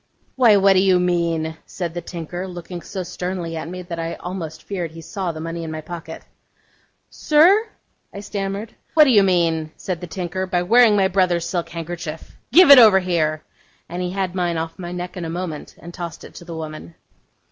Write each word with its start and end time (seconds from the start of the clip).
'Why, 0.35 0.57
what 0.57 0.73
do 0.73 0.79
you 0.79 0.99
mean?' 0.99 1.57
said 1.67 1.93
the 1.93 2.01
tinker, 2.01 2.47
looking 2.47 2.81
so 2.81 3.03
sternly 3.03 3.55
at 3.55 3.69
me, 3.69 3.83
that 3.83 3.99
I 3.99 4.15
almost 4.15 4.63
feared 4.63 4.89
he 4.89 5.01
saw 5.01 5.31
the 5.31 5.39
money 5.39 5.63
in 5.63 5.69
my 5.69 5.81
pocket. 5.81 6.23
'Sir!' 7.11 7.67
I 8.11 8.21
stammered. 8.21 8.73
'What 8.95 9.03
do 9.03 9.11
you 9.11 9.21
mean,' 9.21 9.69
said 9.77 10.01
the 10.01 10.07
tinker, 10.07 10.47
'by 10.47 10.63
wearing 10.63 10.95
my 10.97 11.07
brother's 11.07 11.47
silk 11.47 11.69
handkerchief! 11.69 12.35
Give 12.51 12.71
it 12.71 12.79
over 12.79 12.97
here!' 12.97 13.43
And 13.87 14.01
he 14.01 14.09
had 14.09 14.33
mine 14.33 14.57
off 14.57 14.79
my 14.79 14.91
neck 14.91 15.17
in 15.17 15.23
a 15.23 15.29
moment, 15.29 15.75
and 15.77 15.93
tossed 15.93 16.23
it 16.23 16.33
to 16.33 16.45
the 16.45 16.57
woman. 16.57 16.95